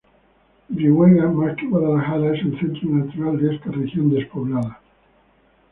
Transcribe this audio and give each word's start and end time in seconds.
Brihuega 0.67 1.27
más 1.29 1.55
que 1.57 1.67
Guadalajara, 1.67 2.35
es 2.35 2.41
el 2.43 2.59
centro 2.59 2.89
natural 2.89 3.37
de 3.39 3.55
esta 3.55 3.67
región 3.69 4.09
despoblada. 4.09 4.81